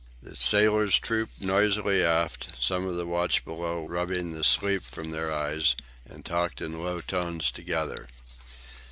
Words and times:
The 0.23 0.35
sailors 0.35 0.97
trooped 0.97 1.39
noisily 1.41 2.03
aft, 2.03 2.53
some 2.59 2.87
of 2.87 2.95
the 2.95 3.05
watch 3.05 3.45
below 3.45 3.87
rubbing 3.87 4.31
the 4.31 4.43
sleep 4.43 4.81
from 4.81 5.11
their 5.11 5.31
eyes, 5.31 5.75
and 6.09 6.25
talked 6.25 6.59
in 6.59 6.81
low 6.83 7.01
tones 7.01 7.51
together. 7.51 8.07